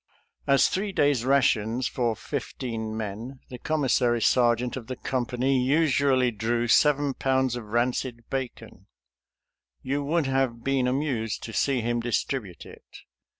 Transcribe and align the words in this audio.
As 0.47 0.67
three 0.67 0.91
days' 0.91 1.23
rations 1.25 1.87
for 1.87 2.15
fifteen 2.15 2.97
men 2.97 3.39
the 3.49 3.59
commissary 3.59 4.19
sergeant 4.19 4.75
of 4.75 4.87
the 4.87 4.95
company 4.95 5.59
usually 5.63 6.31
drew 6.31 6.67
seven 6.67 7.13
pounds 7.13 7.55
of 7.55 7.65
rancid 7.65 8.27
bacon. 8.27 8.87
You 9.83 10.03
would 10.03 10.25
have 10.25 10.63
been 10.63 10.87
amused 10.87 11.43
to 11.43 11.53
see 11.53 11.81
him 11.81 11.99
distribute 11.99 12.65
it. 12.65 13.01